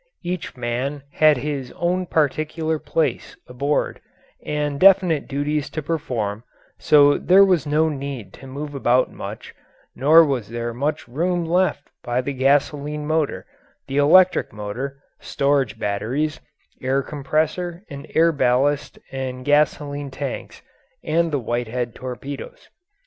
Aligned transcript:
Each 0.23 0.57
man 0.57 1.03
had 1.11 1.37
his 1.37 1.71
own 1.73 2.07
particular 2.07 2.79
place 2.79 3.37
aboard 3.47 4.01
and 4.43 4.79
definite 4.79 5.27
duties 5.27 5.69
to 5.69 5.83
perform, 5.83 6.43
so 6.79 7.19
there 7.19 7.45
was 7.45 7.67
no 7.67 7.87
need 7.87 8.33
to 8.41 8.47
move 8.47 8.73
about 8.73 9.11
much, 9.11 9.53
nor 9.95 10.25
was 10.25 10.49
there 10.49 10.73
much 10.73 11.07
room 11.07 11.45
left 11.45 11.87
by 12.03 12.19
the 12.19 12.33
gasoline 12.33 13.05
motor, 13.05 13.45
the 13.87 13.97
electric 13.97 14.51
motor, 14.51 15.03
storage 15.19 15.77
batteries, 15.77 16.39
air 16.81 17.03
compressor, 17.03 17.83
and 17.87 18.07
air 18.15 18.31
ballast 18.31 18.97
and 19.11 19.45
gasoline 19.45 20.09
tanks, 20.09 20.63
and 21.03 21.31
the 21.31 21.37
Whitehead 21.37 21.93
torpedoes. 21.93 22.69